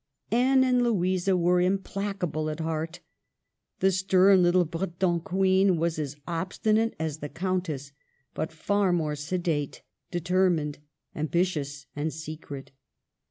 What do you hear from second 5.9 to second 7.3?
as obstinate as the